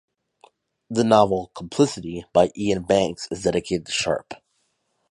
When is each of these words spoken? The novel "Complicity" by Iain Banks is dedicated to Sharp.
The 0.89 1.03
novel 1.03 1.51
"Complicity" 1.53 2.25
by 2.33 2.49
Iain 2.57 2.87
Banks 2.87 3.27
is 3.29 3.43
dedicated 3.43 3.85
to 3.85 3.91
Sharp. 3.91 4.33